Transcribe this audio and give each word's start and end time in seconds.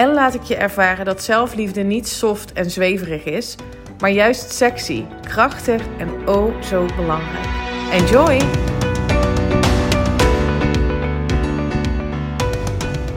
en 0.00 0.12
laat 0.12 0.34
ik 0.34 0.42
je 0.42 0.56
ervaren 0.56 1.04
dat 1.04 1.22
zelfliefde 1.22 1.82
niet 1.82 2.08
soft 2.08 2.52
en 2.52 2.70
zweverig 2.70 3.24
is, 3.24 3.56
maar 3.98 4.10
juist 4.10 4.52
sexy, 4.52 5.04
krachtig 5.22 5.82
en 5.98 6.28
oh 6.28 6.62
zo 6.62 6.86
belangrijk. 6.96 7.46
Enjoy! 7.92 8.40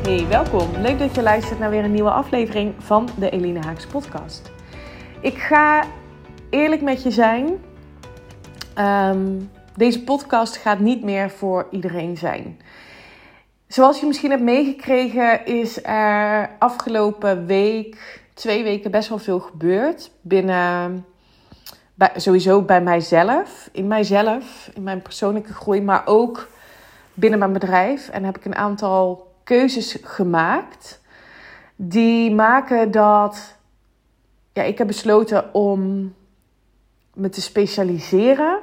Hey, 0.03 0.27
welkom. 0.27 0.81
Leuk 0.81 0.99
dat 0.99 1.15
je 1.15 1.21
luistert 1.21 1.59
naar 1.59 1.69
weer 1.69 1.83
een 1.83 1.91
nieuwe 1.91 2.11
aflevering 2.11 2.73
van 2.79 3.09
de 3.17 3.29
Eline 3.29 3.59
Haaks 3.59 3.85
podcast. 3.85 4.51
Ik 5.21 5.37
ga 5.37 5.83
eerlijk 6.49 6.81
met 6.81 7.03
je 7.03 7.11
zijn. 7.11 7.49
Ehm, 8.73 9.39
deze 9.75 10.03
podcast 10.03 10.57
gaat 10.57 10.79
niet 10.79 11.03
meer 11.03 11.29
voor 11.29 11.67
iedereen 11.71 12.17
zijn. 12.17 12.57
Zoals 13.73 13.99
je 13.99 14.05
misschien 14.05 14.29
hebt 14.29 14.43
meegekregen, 14.43 15.45
is 15.45 15.83
er 15.83 16.49
afgelopen 16.59 17.45
week, 17.45 18.21
twee 18.33 18.63
weken 18.63 18.91
best 18.91 19.09
wel 19.09 19.17
veel 19.17 19.39
gebeurd. 19.39 20.11
Binnen, 20.21 21.05
bij, 21.93 22.11
sowieso 22.15 22.61
bij 22.61 22.81
mijzelf, 22.81 23.69
in 23.71 23.87
mijzelf, 23.87 24.69
in 24.73 24.83
mijn 24.83 25.01
persoonlijke 25.01 25.53
groei, 25.53 25.81
maar 25.81 26.01
ook 26.05 26.47
binnen 27.13 27.39
mijn 27.39 27.53
bedrijf. 27.53 28.09
En 28.09 28.23
heb 28.23 28.37
ik 28.37 28.45
een 28.45 28.55
aantal 28.55 29.31
keuzes 29.43 29.97
gemaakt 30.03 31.01
die 31.75 32.31
maken 32.31 32.91
dat 32.91 33.55
ja, 34.51 34.63
ik 34.63 34.77
heb 34.77 34.87
besloten 34.87 35.53
om 35.53 36.13
me 37.13 37.29
te 37.29 37.41
specialiseren. 37.41 38.59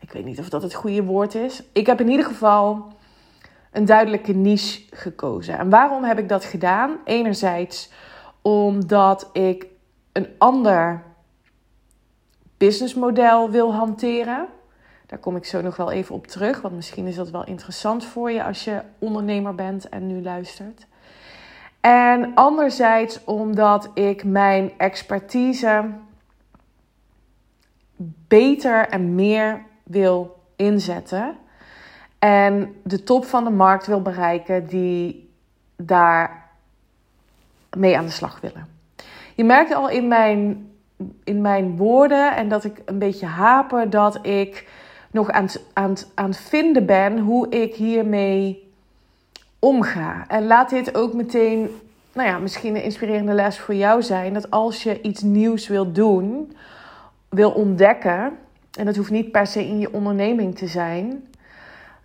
Ik 0.00 0.12
weet 0.12 0.24
niet 0.24 0.38
of 0.38 0.48
dat 0.48 0.62
het 0.62 0.74
goede 0.74 1.04
woord 1.04 1.34
is. 1.34 1.62
Ik 1.72 1.86
heb 1.86 2.00
in 2.00 2.08
ieder 2.08 2.26
geval 2.26 2.98
een 3.70 3.84
duidelijke 3.84 4.32
niche 4.32 4.82
gekozen. 4.90 5.58
En 5.58 5.70
waarom 5.70 6.04
heb 6.04 6.18
ik 6.18 6.28
dat 6.28 6.44
gedaan? 6.44 6.96
Enerzijds 7.04 7.90
omdat 8.42 9.30
ik 9.32 9.66
een 10.12 10.28
ander 10.38 11.02
businessmodel 12.56 13.50
wil 13.50 13.74
hanteren. 13.74 14.48
Daar 15.06 15.18
kom 15.18 15.36
ik 15.36 15.44
zo 15.44 15.60
nog 15.60 15.76
wel 15.76 15.90
even 15.90 16.14
op 16.14 16.26
terug, 16.26 16.60
want 16.60 16.74
misschien 16.74 17.06
is 17.06 17.16
dat 17.16 17.30
wel 17.30 17.46
interessant 17.46 18.04
voor 18.04 18.30
je 18.30 18.44
als 18.44 18.64
je 18.64 18.82
ondernemer 18.98 19.54
bent 19.54 19.88
en 19.88 20.06
nu 20.06 20.22
luistert. 20.22 20.86
En 21.80 22.34
anderzijds 22.34 23.24
omdat 23.24 23.90
ik 23.94 24.24
mijn 24.24 24.72
expertise 24.78 25.90
beter 28.28 28.88
en 28.88 29.14
meer 29.14 29.64
wil 29.82 30.42
inzetten. 30.56 31.36
En 32.20 32.74
de 32.82 33.02
top 33.02 33.24
van 33.24 33.44
de 33.44 33.50
markt 33.50 33.86
wil 33.86 34.02
bereiken 34.02 34.66
die 34.66 35.30
daar 35.76 36.50
mee 37.76 37.96
aan 37.96 38.04
de 38.04 38.10
slag 38.10 38.40
willen. 38.40 38.66
Je 39.34 39.44
merkt 39.44 39.74
al 39.74 39.88
in 39.88 40.08
mijn, 40.08 40.70
in 41.24 41.40
mijn 41.40 41.76
woorden 41.76 42.36
en 42.36 42.48
dat 42.48 42.64
ik 42.64 42.82
een 42.84 42.98
beetje 42.98 43.26
haper 43.26 43.90
dat 43.90 44.26
ik 44.26 44.68
nog 45.10 45.30
aan 45.30 45.44
het, 45.44 45.62
aan, 45.72 45.96
aan 46.14 46.30
het 46.30 46.38
vinden 46.38 46.86
ben 46.86 47.18
hoe 47.18 47.48
ik 47.48 47.74
hiermee 47.74 48.72
omga. 49.58 50.24
En 50.28 50.46
laat 50.46 50.70
dit 50.70 50.94
ook 50.94 51.12
meteen, 51.12 51.70
nou 52.12 52.28
ja, 52.28 52.38
misschien 52.38 52.76
een 52.76 52.82
inspirerende 52.82 53.32
les 53.32 53.58
voor 53.58 53.74
jou 53.74 54.02
zijn. 54.02 54.34
Dat 54.34 54.50
als 54.50 54.82
je 54.82 55.00
iets 55.00 55.22
nieuws 55.22 55.68
wil 55.68 55.92
doen, 55.92 56.56
wil 57.28 57.50
ontdekken, 57.50 58.32
en 58.78 58.84
dat 58.84 58.96
hoeft 58.96 59.10
niet 59.10 59.32
per 59.32 59.46
se 59.46 59.66
in 59.66 59.78
je 59.78 59.92
onderneming 59.92 60.56
te 60.56 60.66
zijn, 60.66 61.24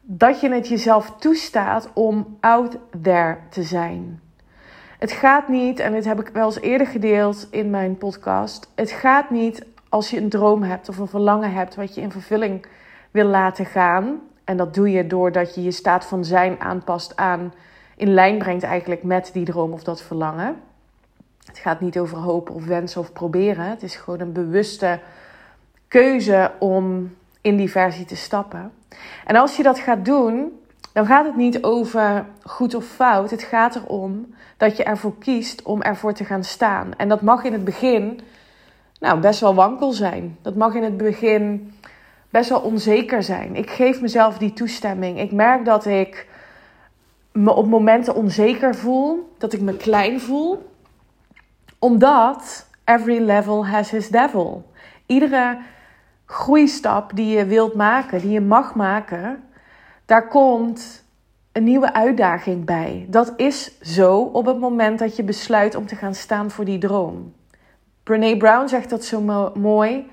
dat 0.07 0.41
je 0.41 0.49
het 0.49 0.67
jezelf 0.67 1.15
toestaat 1.17 1.89
om 1.93 2.37
out 2.39 2.77
there 3.01 3.37
te 3.49 3.63
zijn. 3.63 4.19
Het 4.99 5.11
gaat 5.11 5.47
niet, 5.47 5.79
en 5.79 5.91
dit 5.91 6.05
heb 6.05 6.19
ik 6.19 6.27
wel 6.27 6.45
eens 6.45 6.59
eerder 6.59 6.87
gedeeld 6.87 7.47
in 7.51 7.69
mijn 7.69 7.97
podcast. 7.97 8.71
Het 8.75 8.91
gaat 8.91 9.29
niet 9.29 9.65
als 9.89 10.09
je 10.09 10.17
een 10.17 10.29
droom 10.29 10.63
hebt 10.63 10.89
of 10.89 10.97
een 10.97 11.07
verlangen 11.07 11.53
hebt 11.53 11.75
wat 11.75 11.95
je 11.95 12.01
in 12.01 12.11
vervulling 12.11 12.65
wil 13.11 13.25
laten 13.25 13.65
gaan. 13.65 14.19
En 14.43 14.57
dat 14.57 14.73
doe 14.73 14.91
je 14.91 15.07
doordat 15.07 15.55
je 15.55 15.63
je 15.63 15.71
staat 15.71 16.05
van 16.05 16.25
zijn 16.25 16.59
aanpast 16.59 17.15
aan, 17.15 17.53
in 17.95 18.13
lijn 18.13 18.37
brengt 18.37 18.63
eigenlijk 18.63 19.03
met 19.03 19.29
die 19.33 19.45
droom 19.45 19.71
of 19.71 19.83
dat 19.83 20.01
verlangen. 20.01 20.55
Het 21.45 21.57
gaat 21.57 21.79
niet 21.79 21.99
over 21.99 22.17
hopen 22.17 22.55
of 22.55 22.65
wensen 22.65 23.01
of 23.01 23.13
proberen. 23.13 23.65
Het 23.65 23.83
is 23.83 23.95
gewoon 23.95 24.19
een 24.19 24.31
bewuste 24.31 24.99
keuze 25.87 26.51
om 26.59 27.13
in 27.45 27.57
die 27.57 27.71
versie 27.71 28.05
te 28.05 28.15
stappen. 28.15 28.71
En 29.25 29.35
als 29.35 29.55
je 29.55 29.63
dat 29.63 29.79
gaat 29.79 30.05
doen, 30.05 30.59
dan 30.93 31.05
gaat 31.05 31.25
het 31.25 31.35
niet 31.35 31.63
over 31.63 32.25
goed 32.43 32.75
of 32.75 32.85
fout. 32.85 33.31
Het 33.31 33.43
gaat 33.43 33.75
erom 33.75 34.35
dat 34.57 34.77
je 34.77 34.83
ervoor 34.83 35.17
kiest 35.17 35.61
om 35.61 35.81
ervoor 35.81 36.13
te 36.13 36.25
gaan 36.25 36.43
staan. 36.43 36.93
En 36.97 37.09
dat 37.09 37.21
mag 37.21 37.43
in 37.43 37.53
het 37.53 37.63
begin 37.63 38.19
nou, 38.99 39.19
best 39.19 39.39
wel 39.39 39.55
wankel 39.55 39.91
zijn. 39.91 40.37
Dat 40.41 40.55
mag 40.55 40.73
in 40.73 40.83
het 40.83 40.97
begin 40.97 41.73
best 42.29 42.49
wel 42.49 42.59
onzeker 42.59 43.23
zijn. 43.23 43.55
Ik 43.55 43.69
geef 43.69 44.01
mezelf 44.01 44.37
die 44.37 44.53
toestemming. 44.53 45.19
Ik 45.19 45.31
merk 45.31 45.65
dat 45.65 45.85
ik 45.85 46.27
me 47.31 47.53
op 47.53 47.67
momenten 47.67 48.15
onzeker 48.15 48.75
voel, 48.75 49.33
dat 49.37 49.53
ik 49.53 49.61
me 49.61 49.77
klein 49.77 50.21
voel, 50.21 50.69
omdat 51.79 52.67
every 52.83 53.19
level 53.19 53.67
has 53.67 53.89
his 53.89 54.09
devil. 54.09 54.71
Iedere 55.05 55.57
groeistap 56.25 57.11
die 57.15 57.37
je 57.37 57.45
wilt 57.45 57.73
maken, 57.73 58.21
die 58.21 58.31
je 58.31 58.41
mag 58.41 58.75
maken, 58.75 59.43
daar 60.05 60.27
komt 60.27 61.03
een 61.51 61.63
nieuwe 61.63 61.93
uitdaging 61.93 62.65
bij. 62.65 63.05
Dat 63.09 63.33
is 63.37 63.79
zo 63.81 64.19
op 64.19 64.45
het 64.45 64.59
moment 64.59 64.99
dat 64.99 65.15
je 65.15 65.23
besluit 65.23 65.75
om 65.75 65.85
te 65.85 65.95
gaan 65.95 66.15
staan 66.15 66.51
voor 66.51 66.65
die 66.65 66.77
droom. 66.77 67.33
Brene 68.03 68.37
Brown 68.37 68.67
zegt 68.67 68.89
dat 68.89 69.03
zo 69.03 69.51
mooi. 69.55 70.11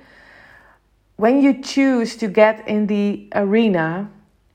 When 1.15 1.41
you 1.41 1.57
choose 1.61 2.17
to 2.17 2.29
get 2.33 2.57
in 2.65 2.87
the 2.87 3.27
arena, 3.29 4.09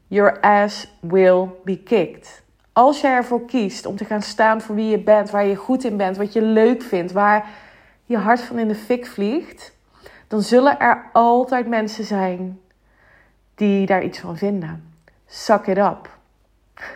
your 0.08 0.40
ass 0.40 0.88
will 1.00 1.48
be 1.64 1.84
kicked. 1.84 2.44
Als 2.74 3.02
jij 3.02 3.12
ervoor 3.12 3.46
kiest 3.46 3.86
om 3.86 3.96
te 3.96 4.06
gaan 4.06 4.22
staan 4.22 4.62
voor 4.62 4.76
wie 4.76 4.90
je 4.90 5.00
bent, 5.00 5.30
waar 5.30 5.46
je 5.46 5.56
goed 5.56 5.84
in 5.84 5.98
bent, 5.98 6.18
wat 6.18 6.34
je 6.34 6.42
leuk 6.42 6.82
vindt, 6.82 7.12
waar 7.12 7.50
je 8.06 8.18
hart 8.18 8.42
van 8.42 8.60
in 8.60 8.68
de 8.68 8.76
fik 8.76 9.06
vliegt, 9.06 9.77
dan 10.28 10.42
zullen 10.42 10.80
er 10.80 11.10
altijd 11.14 11.68
mensen 11.68 12.04
zijn 12.04 12.60
die 13.56 13.86
daar 13.86 14.04
iets 14.04 14.20
van 14.20 14.38
vinden. 14.38 14.94
Suck 15.26 15.68
it 15.68 15.78
up. 15.78 16.10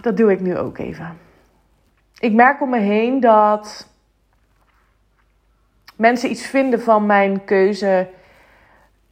Dat 0.00 0.16
doe 0.16 0.32
ik 0.32 0.40
nu 0.40 0.56
ook 0.56 0.78
even. 0.78 1.18
Ik 2.18 2.32
merk 2.32 2.60
om 2.60 2.70
me 2.70 2.78
heen 2.78 3.20
dat 3.20 3.88
mensen 5.96 6.30
iets 6.30 6.46
vinden 6.46 6.82
van 6.82 7.06
mijn 7.06 7.44
keuze 7.44 8.08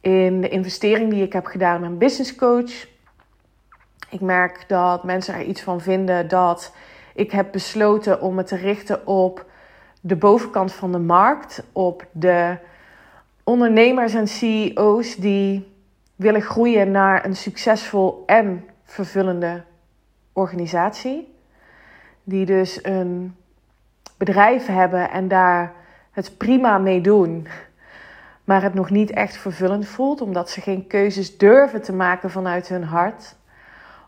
in 0.01 0.41
de 0.41 0.49
investering 0.49 1.09
die 1.11 1.23
ik 1.23 1.33
heb 1.33 1.45
gedaan 1.45 1.81
met 1.81 1.89
een 1.89 1.97
business 1.97 2.35
coach. 2.35 2.87
Ik 4.09 4.21
merk 4.21 4.63
dat 4.67 5.03
mensen 5.03 5.33
er 5.33 5.43
iets 5.43 5.61
van 5.61 5.81
vinden 5.81 6.27
dat 6.27 6.73
ik 7.13 7.31
heb 7.31 7.51
besloten 7.51 8.21
om 8.21 8.35
me 8.35 8.43
te 8.43 8.55
richten 8.55 9.07
op 9.07 9.45
de 10.01 10.15
bovenkant 10.15 10.73
van 10.73 10.91
de 10.91 10.99
markt, 10.99 11.63
op 11.71 12.05
de 12.11 12.57
ondernemers 13.43 14.13
en 14.13 14.27
CEO's 14.27 15.15
die 15.15 15.75
willen 16.15 16.41
groeien 16.41 16.91
naar 16.91 17.25
een 17.25 17.35
succesvol 17.35 18.23
en 18.25 18.65
vervullende 18.83 19.63
organisatie. 20.33 21.35
Die 22.23 22.45
dus 22.45 22.79
een 22.83 23.35
bedrijf 24.17 24.65
hebben 24.65 25.09
en 25.09 25.27
daar 25.27 25.73
het 26.11 26.37
prima 26.37 26.77
mee 26.77 27.01
doen, 27.01 27.47
maar 28.43 28.63
het 28.63 28.73
nog 28.73 28.89
niet 28.89 29.11
echt 29.11 29.37
vervullend 29.37 29.87
voelt, 29.87 30.21
omdat 30.21 30.49
ze 30.49 30.61
geen 30.61 30.87
keuzes 30.87 31.37
durven 31.37 31.81
te 31.81 31.93
maken 31.93 32.29
vanuit 32.29 32.67
hun 32.67 32.83
hart, 32.83 33.35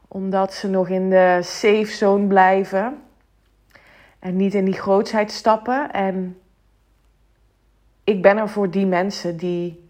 omdat 0.08 0.54
ze 0.54 0.70
nog 0.70 0.90
in 0.90 1.10
de 1.10 1.40
safe 1.42 1.92
zone 1.92 2.28
blijven 2.28 2.98
en 4.20 4.36
niet 4.36 4.54
in 4.54 4.66
die 4.66 4.74
grootsheid 4.74 5.32
stappen. 5.32 5.92
En 5.92 6.38
ik 8.04 8.22
ben 8.22 8.38
er 8.38 8.50
voor 8.50 8.70
die 8.70 8.86
mensen 8.86 9.38
die 9.38 9.90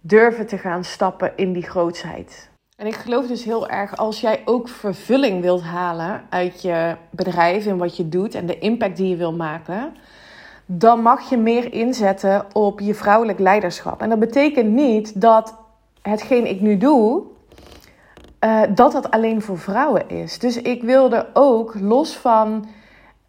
durven 0.00 0.46
te 0.46 0.58
gaan 0.58 0.84
stappen 0.84 1.32
in 1.36 1.52
die 1.52 1.62
grootsheid. 1.62 2.48
En 2.76 2.86
ik 2.86 2.94
geloof 2.94 3.26
dus 3.26 3.44
heel 3.44 3.68
erg, 3.68 3.96
als 3.96 4.20
jij 4.20 4.42
ook 4.44 4.68
vervulling 4.68 5.42
wilt 5.42 5.62
halen 5.62 6.22
uit 6.28 6.62
je 6.62 6.96
bedrijf 7.10 7.66
en 7.66 7.76
wat 7.76 7.96
je 7.96 8.08
doet 8.08 8.34
en 8.34 8.46
de 8.46 8.58
impact 8.58 8.96
die 8.96 9.08
je 9.08 9.16
wil 9.16 9.32
maken, 9.32 9.94
dan 10.66 11.02
mag 11.02 11.30
je 11.30 11.36
meer 11.36 11.72
inzetten 11.72 12.46
op 12.52 12.80
je 12.80 12.94
vrouwelijk 12.94 13.38
leiderschap. 13.38 14.02
En 14.02 14.08
dat 14.08 14.18
betekent 14.18 14.70
niet 14.70 15.20
dat 15.20 15.54
hetgeen 16.02 16.46
ik 16.46 16.60
nu 16.60 16.76
doe, 16.76 17.22
uh, 18.44 18.62
dat 18.74 18.92
dat 18.92 19.10
alleen 19.10 19.42
voor 19.42 19.58
vrouwen 19.58 20.08
is. 20.08 20.38
Dus 20.38 20.62
ik 20.62 20.82
wilde 20.82 21.26
ook 21.32 21.74
los 21.80 22.16
van 22.16 22.68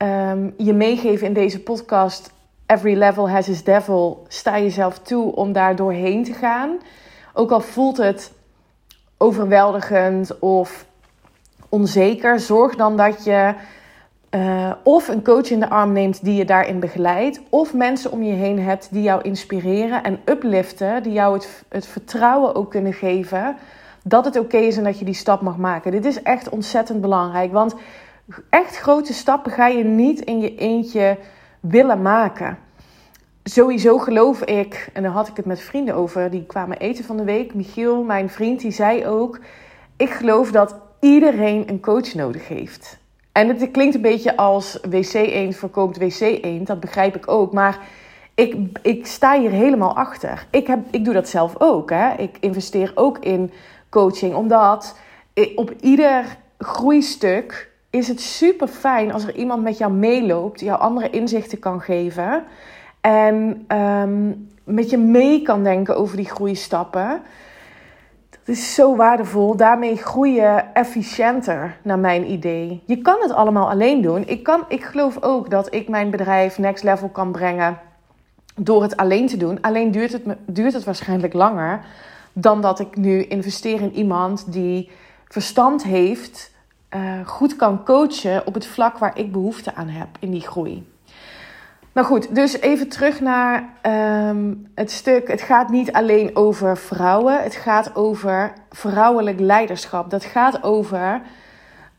ehm, 0.02 0.50
je 0.58 0.74
meegeven 0.74 1.28
in 1.28 1.34
deze 1.34 1.60
podcast. 1.60 2.32
Every 2.66 2.98
level 2.98 3.30
has 3.30 3.48
its 3.48 3.64
devil. 3.64 4.26
Sta 4.28 4.60
jezelf 4.60 5.00
toe 5.00 5.36
om 5.36 5.52
daar 5.52 5.76
doorheen 5.76 6.24
te 6.24 6.34
gaan. 6.34 6.80
Ook 7.34 7.52
al 7.52 7.62
voelt 7.62 7.98
het 7.98 8.32
overweldigend 9.18 10.40
of 10.40 10.86
onzeker, 11.70 12.40
zorg 12.40 12.76
dan 12.76 12.98
dat 12.98 13.24
je 13.24 13.54
uh, 14.36 14.72
of 14.84 15.08
een 15.08 15.24
coach 15.24 15.50
in 15.50 15.60
de 15.60 15.70
arm 15.70 15.92
neemt 15.92 16.24
die 16.24 16.36
je 16.36 16.46
daarin 16.46 16.80
begeleidt, 16.80 17.42
of 17.50 17.74
mensen 17.74 18.12
om 18.12 18.24
je 18.24 18.34
heen 18.34 18.60
hebt 18.60 18.88
die 18.92 19.02
jou 19.02 19.22
inspireren 19.22 20.04
en 20.04 20.20
upliften, 20.26 21.04
die 21.04 21.14
jou 21.14 21.34
het, 21.34 21.64
het 21.70 21.88
vertrouwen 21.88 22.56
ook 22.56 22.70
kunnen 22.72 22.94
geven 22.94 23.56
dat 24.04 24.26
het 24.26 24.40
oké 24.40 24.58
is 24.58 24.78
en 24.78 24.84
dat 24.84 25.00
je 25.00 25.06
die 25.06 25.14
stap 25.14 25.42
mag 25.42 25.58
maken. 25.58 25.92
Dit 25.92 26.06
is 26.06 26.22
echt 26.22 26.50
ontzettend 26.50 27.02
belangrijk, 27.02 27.52
want 27.52 27.76
echt 28.50 28.78
grote 28.78 29.14
stappen 29.14 29.52
ga 29.52 29.68
je 29.68 29.84
niet 29.84 30.20
in 30.20 30.40
je 30.40 30.56
eentje 30.56 31.18
willen 31.60 32.02
maken. 32.02 32.58
Sowieso 33.44 33.98
geloof 33.98 34.42
ik, 34.42 34.90
en 34.94 35.04
daar 35.04 35.12
had 35.12 35.28
ik 35.28 35.36
het 35.36 35.46
met 35.46 35.62
vrienden 35.62 35.96
over, 35.96 36.32
die 36.32 36.46
kwamen 36.46 36.78
eten 36.78 37.04
van 37.04 37.18
de 37.18 37.24
week. 37.24 37.54
Michiel, 37.54 38.04
mijn 38.04 38.30
vriend, 38.30 38.60
die 38.60 38.72
zei 38.72 39.08
ook: 39.08 39.40
Ik 39.98 40.10
geloof 40.10 40.52
dat 40.52 40.76
iedereen 41.00 41.70
een 41.70 41.80
coach 41.80 42.14
nodig 42.14 42.48
heeft. 42.48 43.00
En 43.32 43.48
het 43.48 43.72
klinkt 43.72 43.96
een 43.96 44.02
beetje 44.02 44.38
als 44.38 44.80
wc 44.90 45.14
eend 45.14 45.56
verkoopt 45.56 45.98
wc 45.98 46.20
eend, 46.20 46.68
dat 46.68 46.80
begrijp 46.80 47.16
ik 47.16 47.28
ook. 47.28 47.54
Maar 47.54 47.80
ik, 48.36 48.56
ik 48.82 49.06
sta 49.06 49.40
hier 49.40 49.52
helemaal 49.52 49.96
achter. 49.96 50.46
Ik, 50.50 50.68
heb, 50.68 50.80
ik 50.92 51.06
doe 51.06 51.14
dat 51.14 51.30
zelf 51.30 51.56
ook. 51.58 51.90
Hè? 51.90 52.14
Ik 52.14 52.38
investeer 52.40 52.92
ook 52.96 53.18
in 53.20 53.52
coaching, 53.90 54.36
omdat 54.36 54.96
op 55.56 55.74
ieder 55.80 56.38
groeistuk 56.58 57.71
is 57.92 58.08
het 58.08 58.22
super 58.22 58.68
fijn 58.68 59.14
als 59.14 59.24
er 59.24 59.36
iemand 59.36 59.64
met 59.64 59.78
jou 59.78 59.92
meeloopt, 59.92 60.60
jou 60.60 60.80
andere 60.80 61.10
inzichten 61.10 61.60
kan 61.60 61.82
geven 61.82 62.44
en 63.02 63.66
um, 63.78 64.50
met 64.64 64.90
je 64.90 64.98
mee 64.98 65.42
kan 65.42 65.64
denken 65.64 65.98
over 65.98 66.18
die 66.18 66.30
groeistappen. 66.30 67.22
Het 68.30 68.58
is 68.58 68.74
zo 68.74 68.96
waardevol. 68.96 69.56
Daarmee 69.56 69.98
groei 69.98 70.34
je 70.34 70.64
efficiënter, 70.74 71.78
naar 71.82 72.00
mijn 72.00 72.32
idee. 72.32 72.84
Je 72.86 72.98
kan 72.98 73.18
het 73.22 73.32
allemaal 73.32 73.70
alleen 73.70 74.02
doen. 74.02 74.28
Ik, 74.28 74.44
kan, 74.44 74.66
ik 74.68 74.84
geloof 74.84 75.24
ook 75.24 75.50
dat 75.50 75.74
ik 75.74 75.90
mijn 75.90 76.10
bedrijf 76.10 76.58
next 76.58 76.84
level 76.84 77.10
kan 77.10 77.32
brengen 77.32 77.80
door 78.56 78.82
het 78.82 78.98
alleen 78.98 79.28
te 79.28 79.38
doen. 79.38 79.62
Alleen 79.62 79.92
duurt 79.92 80.12
het, 80.12 80.24
duurt 80.46 80.74
het 80.74 80.84
waarschijnlijk 80.84 81.34
langer 81.34 81.86
dan 82.34 82.62
dat 82.62 82.80
ik 82.80 82.96
nu 82.96 83.24
investeer 83.24 83.82
in 83.82 83.94
iemand 83.94 84.52
die 84.54 84.92
verstand 85.28 85.84
heeft, 85.84 86.51
uh, 86.96 87.28
goed 87.28 87.56
kan 87.56 87.84
coachen 87.84 88.48
op 88.48 88.54
het 88.54 88.66
vlak 88.66 88.98
waar 88.98 89.18
ik 89.18 89.32
behoefte 89.32 89.76
aan 89.76 89.88
heb 89.88 90.08
in 90.20 90.32
die 90.32 90.42
groei. 90.42 90.90
Nou 91.94 92.08
goed, 92.08 92.36
dus 92.36 92.60
even 92.60 92.90
terug 92.90 93.20
naar 93.20 93.70
ehm, 93.82 94.54
het 94.76 94.92
stuk. 94.92 95.28
Het 95.28 95.42
gaat 95.42 95.70
niet 95.70 95.92
alleen 95.92 96.36
over 96.36 96.78
vrouwen, 96.78 97.44
het 97.44 97.56
gaat 97.56 97.96
over 97.96 98.54
vrouwelijk 98.70 99.40
leiderschap. 99.40 100.10
Dat 100.10 100.24
gaat 100.24 100.64
over 100.64 101.22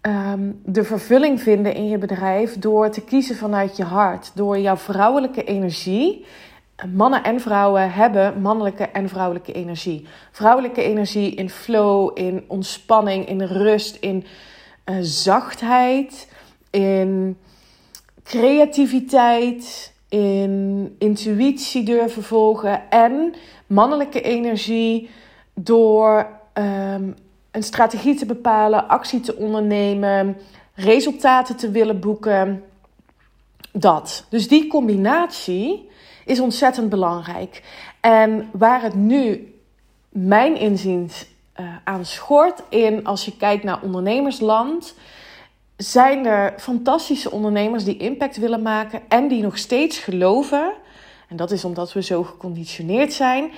ehm, 0.00 0.50
de 0.64 0.84
vervulling 0.84 1.40
vinden 1.40 1.74
in 1.74 1.88
je 1.88 1.98
bedrijf 1.98 2.58
door 2.58 2.90
te 2.90 3.00
kiezen 3.00 3.36
vanuit 3.36 3.76
je 3.76 3.84
hart, 3.84 4.30
door 4.34 4.58
jouw 4.58 4.76
vrouwelijke 4.76 5.44
energie. 5.44 6.26
Mannen 6.94 7.22
en 7.22 7.40
vrouwen 7.40 7.92
hebben 7.92 8.40
mannelijke 8.40 8.84
en 8.84 9.08
vrouwelijke 9.08 9.52
energie. 9.52 10.06
Vrouwelijke 10.30 10.82
energie 10.82 11.34
in 11.34 11.50
flow, 11.50 12.10
in 12.14 12.44
ontspanning, 12.48 13.28
in 13.28 13.42
rust, 13.42 13.96
in 13.96 14.24
zachtheid, 15.00 16.28
in 16.70 17.36
creativiteit, 18.22 19.92
in 20.08 20.94
intuïtie 20.98 21.82
durven 21.82 22.22
volgen 22.22 22.90
en 22.90 23.34
mannelijke 23.66 24.20
energie 24.20 25.10
door 25.54 26.28
um, 26.54 27.14
een 27.50 27.62
strategie 27.62 28.14
te 28.14 28.26
bepalen, 28.26 28.88
actie 28.88 29.20
te 29.20 29.36
ondernemen, 29.36 30.36
resultaten 30.74 31.56
te 31.56 31.70
willen 31.70 32.00
boeken. 32.00 32.62
Dat. 33.72 34.26
Dus 34.28 34.48
die 34.48 34.66
combinatie 34.66 35.88
is 36.24 36.40
ontzettend 36.40 36.88
belangrijk. 36.88 37.62
En 38.00 38.48
waar 38.52 38.82
het 38.82 38.94
nu, 38.94 39.54
mijn 40.08 40.56
inziens, 40.56 41.26
uh, 41.60 41.66
aan 41.84 42.04
schort 42.04 42.62
in 42.68 43.04
als 43.04 43.24
je 43.24 43.36
kijkt 43.36 43.64
naar 43.64 43.82
ondernemersland 43.82 44.94
zijn 45.76 46.26
er 46.26 46.54
fantastische 46.58 47.30
ondernemers 47.30 47.84
die 47.84 47.96
impact 47.96 48.36
willen 48.36 48.62
maken 48.62 49.00
en 49.08 49.28
die 49.28 49.42
nog 49.42 49.58
steeds 49.58 49.98
geloven, 49.98 50.72
en 51.28 51.36
dat 51.36 51.50
is 51.50 51.64
omdat 51.64 51.92
we 51.92 52.02
zo 52.02 52.22
geconditioneerd 52.22 53.12
zijn, 53.12 53.50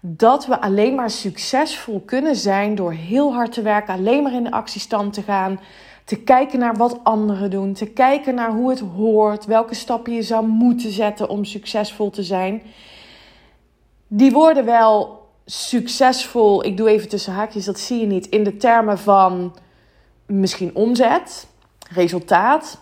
dat 0.00 0.46
we 0.46 0.60
alleen 0.60 0.94
maar 0.94 1.10
succesvol 1.10 2.00
kunnen 2.00 2.36
zijn 2.36 2.74
door 2.74 2.92
heel 2.92 3.32
hard 3.32 3.52
te 3.52 3.62
werken, 3.62 3.94
alleen 3.94 4.22
maar 4.22 4.32
in 4.32 4.44
de 4.44 4.50
actiestand 4.50 5.12
te 5.12 5.22
gaan, 5.22 5.60
te 6.04 6.16
kijken 6.16 6.58
naar 6.58 6.76
wat 6.76 7.00
anderen 7.02 7.50
doen, 7.50 7.72
te 7.72 7.86
kijken 7.86 8.34
naar 8.34 8.50
hoe 8.50 8.70
het 8.70 8.80
hoort, 8.80 9.44
welke 9.44 9.74
stappen 9.74 10.12
je 10.12 10.22
zou 10.22 10.46
moeten 10.46 10.90
zetten 10.90 11.28
om 11.28 11.44
succesvol 11.44 12.10
te 12.10 12.22
zijn. 12.22 12.62
Die 14.06 14.32
worden 14.32 14.64
wel 14.64 15.17
succesvol, 15.50 16.64
ik 16.64 16.76
doe 16.76 16.88
even 16.88 17.08
tussen 17.08 17.32
haakjes, 17.32 17.64
dat 17.64 17.78
zie 17.78 18.00
je 18.00 18.06
niet, 18.06 18.26
in 18.26 18.44
de 18.44 18.56
termen 18.56 18.98
van 18.98 19.56
misschien 20.26 20.74
omzet 20.74 21.46
resultaat 21.90 22.78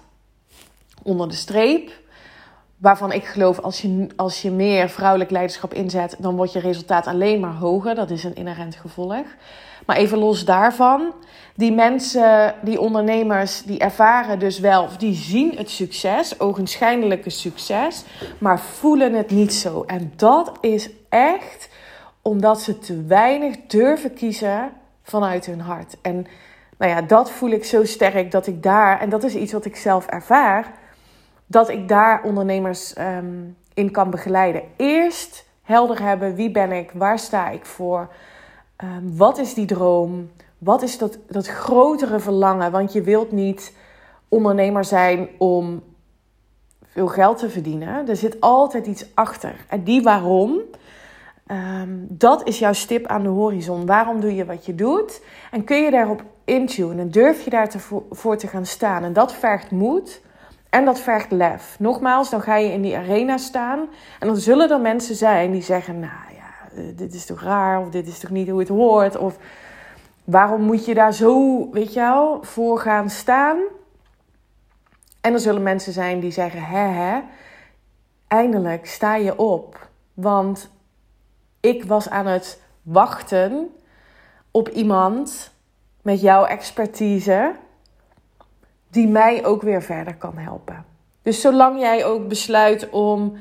onder 1.03 1.29
de 1.29 1.35
streep. 1.35 1.91
Waarvan 2.77 3.13
ik 3.13 3.25
geloof, 3.25 3.59
als 3.59 3.81
je, 3.81 4.07
als 4.17 4.43
je 4.43 4.51
meer 4.51 4.89
vrouwelijk 4.89 5.31
leiderschap 5.31 5.75
inzet, 5.75 6.17
dan 6.19 6.37
wordt 6.37 6.53
je 6.53 6.59
resultaat 6.59 7.07
alleen 7.07 7.41
maar 7.41 7.55
hoger. 7.55 7.95
Dat 7.95 8.11
is 8.11 8.25
een 8.25 8.35
inherent 8.35 8.77
gevolg. 8.77 9.25
Maar 9.87 9.97
even 9.97 10.19
los 10.19 10.45
daarvan, 10.45 11.13
die 11.55 11.73
mensen, 11.73 12.55
die 12.63 12.81
ondernemers, 12.81 13.63
die 13.63 13.79
ervaren 13.79 14.39
dus 14.39 14.59
wel, 14.59 14.83
of 14.83 14.97
die 14.97 15.15
zien 15.15 15.57
het 15.57 15.71
succes, 15.71 16.41
ogenschijnlijke 16.41 17.31
succes, 17.31 18.05
maar 18.39 18.61
voelen 18.61 19.13
het 19.13 19.31
niet 19.31 19.55
zo. 19.55 19.85
En 19.87 20.13
dat 20.17 20.53
is 20.61 20.91
echt 21.09 21.69
omdat 22.27 22.61
ze 22.61 22.79
te 22.79 23.03
weinig 23.03 23.57
durven 23.67 24.15
kiezen 24.15 24.73
vanuit 25.03 25.47
hun 25.47 25.61
hart. 25.61 25.97
En 26.03 26.27
nou 26.79 26.93
ja, 26.93 27.03
dat 27.03 27.31
voel 27.31 27.51
ik 27.51 27.65
zo 27.65 27.85
sterk 27.85 28.31
dat 28.31 28.47
ik 28.47 28.63
daar, 28.63 29.01
en 29.01 29.09
dat 29.09 29.25
is 29.25 29.35
iets 29.35 29.53
wat 29.53 29.65
ik 29.65 29.77
zelf 29.77 30.07
ervaar, 30.07 30.73
dat 31.47 31.69
ik 31.69 31.89
daar 31.89 32.23
ondernemers 32.23 32.95
ehm, 32.95 33.27
in 33.75 33.91
kan 33.91 34.11
begeleiden. 34.11 34.63
Eerst 34.77 35.45
helder 35.63 36.03
hebben 36.03 36.35
wie 36.35 36.51
ben 36.51 36.73
ik, 36.73 36.91
waar 36.95 37.19
sta 37.19 37.49
ik 37.49 37.67
voor, 37.67 38.09
um, 38.85 39.17
wat 39.17 39.39
is 39.39 39.55
die 39.55 39.67
droom, 39.67 40.31
wat 40.59 40.83
is 40.83 40.99
dat, 40.99 41.19
dat 41.29 41.47
grotere 41.47 42.19
verlangen. 42.19 42.71
Want 42.71 42.93
je 42.93 43.03
wilt 43.03 43.33
niet 43.33 43.73
ondernemer 44.29 44.85
zijn 44.85 45.29
om 45.39 45.83
veel 46.85 47.09
geld 47.09 47.39
te 47.39 47.51
verdienen. 47.51 48.09
Er 48.09 48.17
zit 48.17 48.41
altijd 48.41 48.87
iets 48.87 49.07
achter. 49.15 49.65
En 49.69 49.85
die 49.85 50.03
waarom, 50.03 50.61
Um, 51.53 52.07
dat 52.09 52.49
is 52.49 52.59
jouw 52.59 52.73
stip 52.73 53.07
aan 53.07 53.23
de 53.23 53.29
horizon. 53.29 53.87
Waarom 53.87 54.21
doe 54.21 54.35
je 54.35 54.45
wat 54.45 54.67
je 54.67 54.75
doet? 54.75 55.23
En 55.51 55.65
kun 55.65 55.83
je 55.83 55.91
daarop 55.91 56.23
intunen? 56.45 57.11
Durf 57.11 57.45
je 57.45 57.51
daar 57.51 57.69
te 57.69 57.79
voor 58.11 58.37
te 58.37 58.47
gaan 58.47 58.67
staan? 58.67 59.03
En 59.03 59.13
dat 59.13 59.35
vergt 59.35 59.71
moed 59.71 60.21
en 60.71 60.85
dat 60.85 61.01
vergt 61.01 61.31
lef. 61.31 61.77
Nogmaals, 61.79 62.31
dan 62.31 62.41
ga 62.41 62.57
je 62.57 62.73
in 62.73 62.83
die 62.83 62.97
arena 62.97 63.37
staan. 63.37 63.89
En 64.19 64.27
dan 64.27 64.37
zullen 64.37 64.71
er 64.71 64.81
mensen 64.81 65.15
zijn 65.15 65.53
die 65.53 65.63
zeggen: 65.63 66.01
Nou 66.01 66.35
ja, 66.35 66.77
eh, 66.77 66.97
dit 66.97 67.15
is 67.15 67.27
toch 67.27 67.43
raar? 67.43 67.81
Of 67.81 67.91
dit 67.91 68.07
is 68.07 68.19
toch 68.19 68.31
niet 68.31 68.49
hoe 68.49 68.59
het 68.59 68.69
hoort? 68.69 69.17
Of 69.17 69.37
waarom 70.25 70.61
moet 70.61 70.85
je 70.85 70.95
daar 70.95 71.13
zo, 71.15 71.69
weet 71.71 71.93
je 71.93 72.01
wel, 72.01 72.39
voor 72.43 72.79
gaan 72.79 73.11
staan? 73.11 73.59
En 75.21 75.33
er 75.33 75.41
zullen 75.41 75.63
mensen 75.63 75.93
zijn 75.93 76.21
die 76.21 76.31
zeggen: 76.31 76.63
Hè, 76.63 76.89
hè, 76.89 77.21
eindelijk 78.29 78.87
sta 78.87 79.17
je 79.17 79.39
op. 79.39 79.89
Want 80.15 80.71
ik 81.67 81.85
was 81.85 82.09
aan 82.09 82.27
het 82.27 82.61
wachten 82.83 83.75
op 84.51 84.69
iemand 84.69 85.53
met 86.03 86.21
jouw 86.21 86.45
expertise 86.45 87.55
die 88.91 89.09
mij 89.09 89.45
ook 89.45 89.63
weer 89.63 89.83
verder 89.83 90.15
kan 90.15 90.37
helpen. 90.37 90.85
Dus 91.23 91.41
zolang 91.41 91.81
jij 91.81 92.05
ook 92.05 92.29
besluit 92.29 92.91
om 92.91 93.37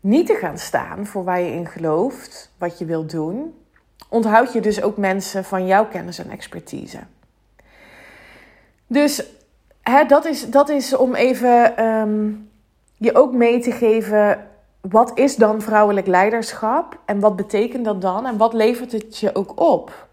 niet 0.00 0.26
te 0.26 0.34
gaan 0.34 0.58
staan 0.58 1.06
voor 1.06 1.24
waar 1.24 1.40
je 1.40 1.52
in 1.52 1.66
gelooft, 1.66 2.52
wat 2.58 2.78
je 2.78 2.84
wilt 2.84 3.10
doen, 3.10 3.54
onthoud 4.08 4.52
je 4.52 4.60
dus 4.60 4.82
ook 4.82 4.96
mensen 4.96 5.44
van 5.44 5.66
jouw 5.66 5.86
kennis 5.86 6.18
en 6.18 6.30
expertise. 6.30 6.98
Dus 8.86 9.24
hè, 9.82 10.04
dat, 10.04 10.24
is, 10.24 10.50
dat 10.50 10.68
is 10.68 10.96
om 10.96 11.14
even 11.14 11.84
um, 11.84 12.50
je 12.96 13.14
ook 13.14 13.32
mee 13.32 13.60
te 13.60 13.72
geven. 13.72 14.47
Wat 14.90 15.18
is 15.18 15.36
dan 15.36 15.60
vrouwelijk 15.60 16.06
leiderschap? 16.06 16.98
En 17.04 17.20
wat 17.20 17.36
betekent 17.36 17.84
dat 17.84 18.00
dan? 18.00 18.26
En 18.26 18.36
wat 18.36 18.52
levert 18.52 18.92
het 18.92 19.18
je 19.18 19.34
ook 19.34 19.60
op? 19.60 20.06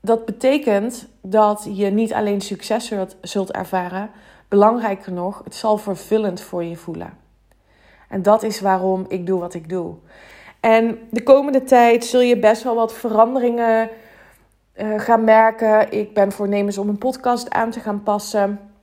Dat 0.00 0.24
betekent 0.24 1.08
dat 1.20 1.68
je 1.72 1.86
niet 1.86 2.12
alleen 2.12 2.40
succes 2.40 2.92
zult, 3.20 3.52
ervaren, 3.52 4.10
belangrijker 4.48 5.12
nog, 5.12 5.40
het 5.44 5.54
zal 5.54 5.78
vervullend 5.78 6.40
voor 6.40 6.64
je 6.64 6.76
voelen. 6.76 7.18
En 8.08 8.22
dat 8.22 8.42
is 8.42 8.60
waarom 8.60 9.04
ik 9.08 9.26
doe 9.26 9.40
wat 9.40 9.54
ik 9.54 9.68
doe. 9.68 9.94
En 10.60 10.98
de 11.10 11.22
komende 11.22 11.62
tijd 11.62 12.04
zul 12.04 12.20
je 12.20 12.38
best 12.38 12.62
wel 12.62 12.74
wat 12.74 12.92
veranderingen 12.92 13.90
uh, 14.76 15.00
gaan 15.00 15.24
merken. 15.24 15.92
Ik 15.92 16.14
ben 16.14 16.32
voornemens 16.32 16.78
om 16.78 16.88
een 16.88 16.98
podcast 16.98 17.50
aan 17.50 17.70
te 17.70 17.80
gaan 17.80 18.02
passen. 18.02 18.73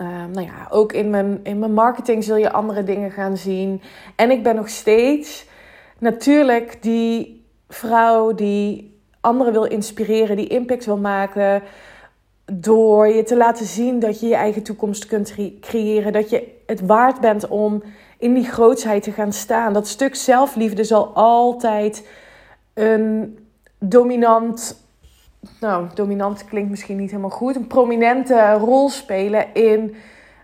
Uh, 0.00 0.24
nou 0.32 0.46
ja, 0.46 0.66
ook 0.70 0.92
in 0.92 1.10
mijn, 1.10 1.40
in 1.42 1.58
mijn 1.58 1.72
marketing 1.72 2.24
zul 2.24 2.36
je 2.36 2.52
andere 2.52 2.84
dingen 2.84 3.10
gaan 3.10 3.36
zien. 3.36 3.82
En 4.16 4.30
ik 4.30 4.42
ben 4.42 4.54
nog 4.54 4.68
steeds 4.68 5.46
natuurlijk 5.98 6.82
die 6.82 7.44
vrouw 7.68 8.34
die 8.34 8.98
anderen 9.20 9.52
wil 9.52 9.64
inspireren, 9.64 10.36
die 10.36 10.46
impact 10.46 10.84
wil 10.84 10.96
maken. 10.96 11.62
Door 12.52 13.08
je 13.08 13.22
te 13.22 13.36
laten 13.36 13.66
zien 13.66 13.98
dat 13.98 14.20
je 14.20 14.26
je 14.26 14.34
eigen 14.34 14.62
toekomst 14.62 15.06
kunt 15.06 15.34
creëren. 15.60 16.12
Dat 16.12 16.30
je 16.30 16.54
het 16.66 16.86
waard 16.86 17.20
bent 17.20 17.48
om 17.48 17.82
in 18.18 18.34
die 18.34 18.44
grootsheid 18.44 19.02
te 19.02 19.12
gaan 19.12 19.32
staan. 19.32 19.72
Dat 19.72 19.88
stuk 19.88 20.14
zelfliefde 20.14 20.84
zal 20.84 21.14
altijd 21.14 22.08
een 22.74 23.38
dominant. 23.78 24.83
Nou, 25.60 25.86
dominant 25.94 26.44
klinkt 26.44 26.70
misschien 26.70 26.96
niet 26.96 27.10
helemaal 27.10 27.30
goed. 27.30 27.56
Een 27.56 27.66
prominente 27.66 28.52
rol 28.52 28.88
spelen 28.88 29.54
in. 29.54 29.94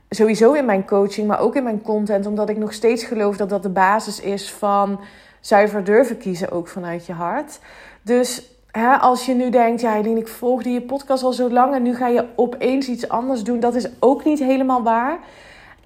Sowieso 0.08 0.52
in 0.52 0.64
mijn 0.64 0.86
coaching, 0.86 1.26
maar 1.26 1.40
ook 1.40 1.56
in 1.56 1.62
mijn 1.62 1.82
content. 1.82 2.26
Omdat 2.26 2.48
ik 2.48 2.56
nog 2.56 2.72
steeds 2.72 3.04
geloof 3.04 3.36
dat 3.36 3.48
dat 3.48 3.62
de 3.62 3.68
basis 3.68 4.20
is 4.20 4.52
van 4.52 5.00
zuiver 5.40 5.84
durven 5.84 6.18
kiezen, 6.18 6.50
ook 6.50 6.68
vanuit 6.68 7.06
je 7.06 7.12
hart. 7.12 7.58
Dus 8.02 8.50
hè, 8.70 8.96
als 8.96 9.26
je 9.26 9.34
nu 9.34 9.50
denkt, 9.50 9.80
ja, 9.80 9.94
ik 9.94 10.28
volgde 10.28 10.70
je 10.70 10.82
podcast 10.82 11.22
al 11.22 11.32
zo 11.32 11.50
lang 11.50 11.74
en 11.74 11.82
nu 11.82 11.94
ga 11.94 12.08
je 12.08 12.26
opeens 12.36 12.88
iets 12.88 13.08
anders 13.08 13.42
doen, 13.42 13.60
dat 13.60 13.74
is 13.74 13.88
ook 13.98 14.24
niet 14.24 14.38
helemaal 14.38 14.82
waar. 14.82 15.18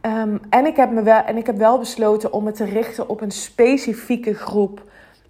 Ehm, 0.01 0.37
en, 0.51 0.67
ik 0.67 0.77
heb 0.77 0.91
me 0.91 1.03
wel, 1.03 1.23
en 1.23 1.37
ik 1.37 1.47
heb 1.47 1.57
wel 1.57 1.79
besloten 1.79 2.33
om 2.33 2.45
me 2.45 2.53
te 2.53 2.65
richten 2.65 3.09
op 3.09 3.21
een 3.21 3.31
specifieke 3.31 4.35
groep 4.35 4.83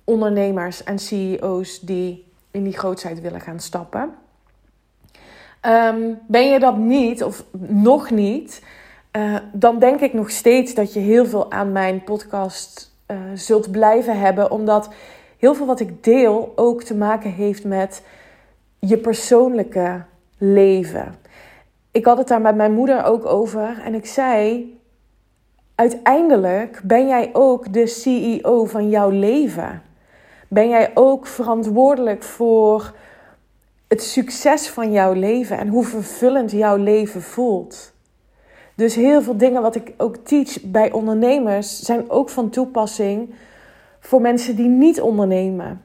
ondernemers 0.04 0.84
en 0.84 0.98
CEO's 0.98 1.80
die 1.80 2.23
in 2.54 2.64
die 2.64 2.78
grootheid 2.78 3.20
willen 3.20 3.40
gaan 3.40 3.60
stappen. 3.60 4.14
Ehm, 5.60 6.12
ben 6.26 6.48
je 6.48 6.58
dat 6.58 6.76
niet 6.76 7.24
of 7.24 7.44
nog 7.68 8.10
niet, 8.10 8.62
uh, 9.12 9.36
dan 9.52 9.78
denk 9.78 10.00
ik 10.00 10.12
nog 10.12 10.30
steeds 10.30 10.74
dat 10.74 10.92
je 10.92 11.00
heel 11.00 11.26
veel 11.26 11.52
aan 11.52 11.72
mijn 11.72 12.04
podcast 12.04 12.94
uh, 13.06 13.16
zult 13.34 13.70
blijven 13.70 14.20
hebben, 14.20 14.50
omdat 14.50 14.88
heel 15.38 15.54
veel 15.54 15.66
wat 15.66 15.80
ik 15.80 16.04
deel 16.04 16.52
ook 16.56 16.82
te 16.82 16.94
maken 16.94 17.30
heeft 17.30 17.64
met 17.64 18.02
je 18.78 18.98
persoonlijke 18.98 20.02
leven 20.38 21.14
ik 21.94 22.04
had 22.04 22.18
het 22.18 22.28
daar 22.28 22.40
met 22.40 22.56
mijn 22.56 22.72
moeder 22.72 23.04
ook 23.04 23.26
over. 23.26 23.80
En 23.84 23.94
ik 23.94 24.06
zei: 24.06 24.78
Uiteindelijk 25.74 26.80
ben 26.84 27.06
jij 27.06 27.30
ook 27.32 27.72
de 27.72 27.86
CEO 27.86 28.64
van 28.64 28.88
jouw 28.88 29.10
leven. 29.10 29.82
Ben 30.48 30.68
jij 30.68 30.90
ook 30.94 31.26
verantwoordelijk 31.26 32.22
voor 32.22 32.94
het 33.88 34.02
succes 34.02 34.68
van 34.68 34.92
jouw 34.92 35.12
leven 35.12 35.58
en 35.58 35.68
hoe 35.68 35.84
vervullend 35.84 36.50
jouw 36.50 36.76
leven 36.76 37.22
voelt. 37.22 37.92
Dus 38.74 38.94
heel 38.94 39.22
veel 39.22 39.36
dingen 39.36 39.62
wat 39.62 39.74
ik 39.74 39.94
ook 39.96 40.16
teach 40.16 40.62
bij 40.62 40.92
ondernemers 40.92 41.80
zijn 41.80 42.10
ook 42.10 42.30
van 42.30 42.50
toepassing 42.50 43.34
voor 44.00 44.20
mensen 44.20 44.56
die 44.56 44.68
niet 44.68 45.00
ondernemen. 45.00 45.80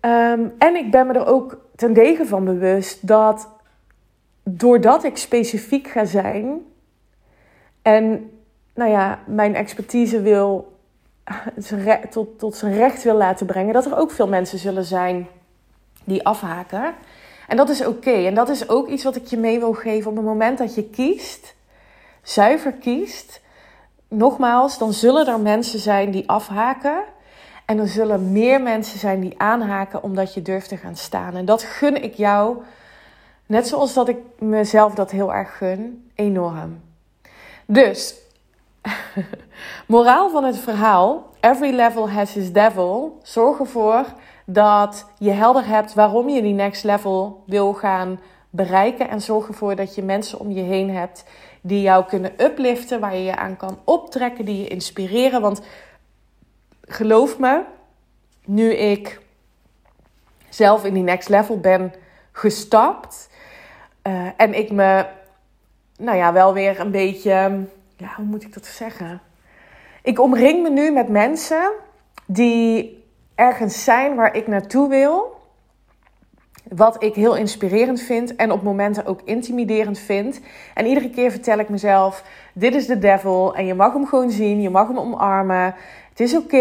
Um, 0.00 0.54
en 0.58 0.76
ik 0.76 0.90
ben 0.90 1.06
me 1.06 1.12
er 1.12 1.26
ook 1.26 1.58
ten 1.76 1.92
dege 1.92 2.26
van 2.26 2.44
bewust 2.44 3.06
dat 3.06 3.48
doordat 4.42 5.04
ik 5.04 5.16
specifiek 5.16 5.88
ga 5.88 6.04
zijn 6.04 6.60
en 7.82 8.30
nou 8.74 8.90
ja, 8.90 9.18
mijn 9.26 9.54
expertise 9.54 10.22
wil 10.22 10.75
tot, 12.10 12.38
tot 12.38 12.56
zijn 12.56 12.74
recht 12.74 13.02
wil 13.02 13.16
laten 13.16 13.46
brengen, 13.46 13.72
dat 13.72 13.86
er 13.86 13.96
ook 13.96 14.10
veel 14.10 14.28
mensen 14.28 14.58
zullen 14.58 14.84
zijn 14.84 15.28
die 16.04 16.26
afhaken. 16.26 16.94
En 17.48 17.56
dat 17.56 17.68
is 17.68 17.86
oké. 17.86 18.10
En 18.10 18.34
dat 18.34 18.48
is 18.48 18.68
ook 18.68 18.88
iets 18.88 19.04
wat 19.04 19.16
ik 19.16 19.26
je 19.26 19.36
mee 19.36 19.58
wil 19.58 19.72
geven 19.72 20.10
op 20.10 20.16
het 20.16 20.24
moment 20.24 20.58
dat 20.58 20.74
je 20.74 20.84
kiest, 20.84 21.54
zuiver 22.22 22.72
kiest. 22.72 23.40
Nogmaals, 24.08 24.78
dan 24.78 24.92
zullen 24.92 25.26
er 25.26 25.40
mensen 25.40 25.78
zijn 25.78 26.10
die 26.10 26.28
afhaken. 26.28 27.02
En 27.64 27.78
er 27.78 27.88
zullen 27.88 28.32
meer 28.32 28.62
mensen 28.62 28.98
zijn 28.98 29.20
die 29.20 29.34
aanhaken 29.36 30.02
omdat 30.02 30.34
je 30.34 30.42
durft 30.42 30.68
te 30.68 30.76
gaan 30.76 30.96
staan. 30.96 31.36
En 31.36 31.44
dat 31.44 31.62
gun 31.62 32.02
ik 32.02 32.14
jou 32.14 32.62
Net 33.46 33.68
zoals 33.68 33.94
dat 33.94 34.08
ik 34.08 34.16
mezelf 34.38 34.94
dat 34.94 35.10
heel 35.10 35.34
erg 35.34 35.56
gun, 35.56 36.10
enorm. 36.14 36.80
Dus, 37.66 38.14
moraal 39.86 40.30
van 40.30 40.44
het 40.44 40.58
verhaal: 40.58 41.30
every 41.40 41.74
level 41.74 42.10
has 42.10 42.36
its 42.36 42.52
devil. 42.52 43.18
Zorg 43.22 43.58
ervoor 43.58 44.04
dat 44.44 45.06
je 45.18 45.30
helder 45.30 45.66
hebt 45.66 45.94
waarom 45.94 46.28
je 46.28 46.42
die 46.42 46.54
next 46.54 46.84
level 46.84 47.42
wil 47.46 47.72
gaan 47.72 48.20
bereiken. 48.50 49.08
En 49.08 49.20
zorg 49.20 49.48
ervoor 49.48 49.76
dat 49.76 49.94
je 49.94 50.02
mensen 50.02 50.38
om 50.38 50.50
je 50.50 50.62
heen 50.62 50.90
hebt 50.90 51.24
die 51.60 51.80
jou 51.80 52.04
kunnen 52.04 52.32
upliften, 52.38 53.00
waar 53.00 53.14
je 53.14 53.24
je 53.24 53.36
aan 53.36 53.56
kan 53.56 53.78
optrekken, 53.84 54.44
die 54.44 54.62
je 54.62 54.68
inspireren. 54.68 55.40
Want 55.40 55.60
geloof 56.80 57.38
me, 57.38 57.62
nu 58.44 58.72
ik 58.72 59.20
zelf 60.48 60.84
in 60.84 60.94
die 60.94 61.02
next 61.02 61.28
level 61.28 61.60
ben 61.60 61.92
gestapt, 62.32 63.28
uh, 64.02 64.28
en 64.36 64.54
ik 64.54 64.70
me, 64.70 65.06
nou 65.98 66.16
ja, 66.16 66.32
wel 66.32 66.52
weer 66.52 66.80
een 66.80 66.90
beetje, 66.90 67.66
ja, 67.96 68.12
hoe 68.16 68.24
moet 68.24 68.42
ik 68.42 68.54
dat 68.54 68.66
zeggen? 68.66 69.20
Ik 70.02 70.20
omring 70.20 70.62
me 70.62 70.70
nu 70.70 70.90
met 70.90 71.08
mensen 71.08 71.72
die 72.26 73.04
ergens 73.34 73.84
zijn 73.84 74.14
waar 74.14 74.36
ik 74.36 74.46
naartoe 74.46 74.88
wil. 74.88 75.34
Wat 76.68 77.02
ik 77.02 77.14
heel 77.14 77.36
inspirerend 77.36 78.00
vind 78.00 78.36
en 78.36 78.52
op 78.52 78.62
momenten 78.62 79.06
ook 79.06 79.20
intimiderend 79.24 79.98
vind. 79.98 80.40
En 80.74 80.86
iedere 80.86 81.10
keer 81.10 81.30
vertel 81.30 81.58
ik 81.58 81.68
mezelf: 81.68 82.24
dit 82.54 82.74
is 82.74 82.86
de 82.86 82.98
devil 82.98 83.54
en 83.54 83.66
je 83.66 83.74
mag 83.74 83.92
hem 83.92 84.06
gewoon 84.06 84.30
zien, 84.30 84.60
je 84.60 84.70
mag 84.70 84.86
hem 84.86 84.98
omarmen. 84.98 85.74
Het 86.08 86.20
is 86.20 86.36
oké, 86.36 86.56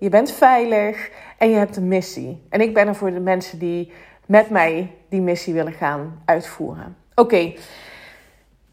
je 0.00 0.08
bent 0.10 0.32
veilig 0.32 1.10
en 1.38 1.50
je 1.50 1.56
hebt 1.56 1.76
een 1.76 1.88
missie. 1.88 2.42
En 2.48 2.60
ik 2.60 2.74
ben 2.74 2.88
er 2.88 2.94
voor 2.94 3.12
de 3.12 3.20
mensen 3.20 3.58
die 3.58 3.92
met 4.26 4.50
mij 4.50 4.90
die 5.08 5.20
missie 5.20 5.54
willen 5.54 5.72
gaan 5.72 6.22
uitvoeren. 6.24 6.96
Oké, 7.14 7.52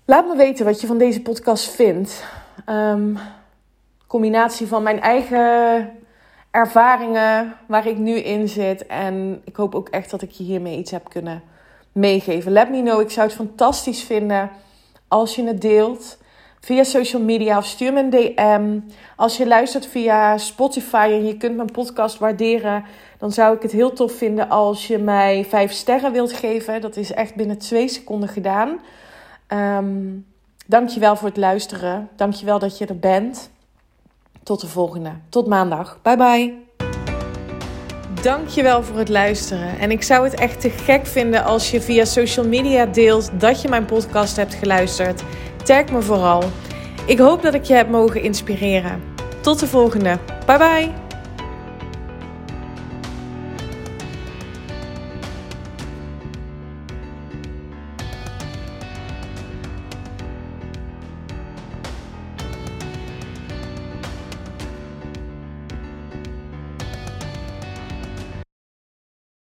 laat 0.07 0.27
me 0.27 0.35
weten 0.35 0.65
wat 0.65 0.81
je 0.81 0.87
van 0.87 0.97
deze 0.97 1.21
podcast 1.21 1.69
vindt. 1.69 2.23
Um, 2.69 3.17
combinatie 4.07 4.67
van 4.67 4.83
mijn 4.83 5.01
eigen 5.01 5.89
ervaringen 6.51 7.55
waar 7.67 7.87
ik 7.87 7.97
nu 7.97 8.15
in 8.15 8.47
zit. 8.47 8.85
En 8.85 9.41
ik 9.45 9.55
hoop 9.55 9.75
ook 9.75 9.89
echt 9.89 10.09
dat 10.09 10.21
ik 10.21 10.31
je 10.31 10.43
hiermee 10.43 10.77
iets 10.77 10.91
heb 10.91 11.09
kunnen 11.09 11.43
meegeven. 11.91 12.51
Let 12.51 12.69
me 12.69 12.81
know. 12.81 13.01
Ik 13.01 13.09
zou 13.09 13.27
het 13.27 13.35
fantastisch 13.35 14.03
vinden 14.03 14.49
als 15.07 15.35
je 15.35 15.43
het 15.43 15.61
deelt 15.61 16.17
via 16.59 16.83
social 16.83 17.21
media 17.21 17.57
of 17.57 17.65
stuur 17.65 17.93
me 17.93 17.99
een 17.99 18.09
DM. 18.09 18.79
Als 19.15 19.37
je 19.37 19.47
luistert 19.47 19.85
via 19.85 20.37
Spotify 20.37 21.09
en 21.11 21.25
je 21.25 21.37
kunt 21.37 21.55
mijn 21.55 21.71
podcast 21.71 22.19
waarderen, 22.19 22.85
dan 23.17 23.31
zou 23.31 23.55
ik 23.55 23.61
het 23.61 23.71
heel 23.71 23.93
tof 23.93 24.11
vinden 24.11 24.49
als 24.49 24.87
je 24.87 24.97
mij 24.97 25.45
vijf 25.49 25.71
sterren 25.71 26.11
wilt 26.11 26.33
geven. 26.33 26.81
Dat 26.81 26.95
is 26.95 27.13
echt 27.13 27.35
binnen 27.35 27.57
twee 27.57 27.87
seconden 27.87 28.29
gedaan. 28.29 28.79
Um, 29.53 30.25
dankjewel 30.65 31.15
voor 31.15 31.27
het 31.27 31.37
luisteren. 31.37 32.09
Dankjewel 32.15 32.59
dat 32.59 32.77
je 32.77 32.85
er 32.85 32.99
bent. 32.99 33.49
Tot 34.43 34.61
de 34.61 34.67
volgende. 34.67 35.11
Tot 35.29 35.47
maandag. 35.47 35.99
Bye 36.01 36.17
bye. 36.17 36.65
Dankjewel 38.21 38.83
voor 38.83 38.97
het 38.97 39.09
luisteren. 39.09 39.79
En 39.79 39.91
ik 39.91 40.03
zou 40.03 40.23
het 40.23 40.39
echt 40.39 40.61
te 40.61 40.69
gek 40.69 41.05
vinden 41.05 41.43
als 41.43 41.71
je 41.71 41.81
via 41.81 42.05
social 42.05 42.47
media 42.47 42.85
deelt 42.85 43.39
dat 43.39 43.61
je 43.61 43.69
mijn 43.69 43.85
podcast 43.85 44.35
hebt 44.35 44.53
geluisterd. 44.53 45.23
Tag 45.63 45.91
me 45.91 46.01
vooral. 46.01 46.43
Ik 47.05 47.19
hoop 47.19 47.41
dat 47.41 47.53
ik 47.53 47.63
je 47.63 47.73
heb 47.73 47.89
mogen 47.89 48.21
inspireren. 48.21 49.03
Tot 49.41 49.59
de 49.59 49.67
volgende. 49.67 50.17
Bye 50.45 50.57
bye. 50.57 51.06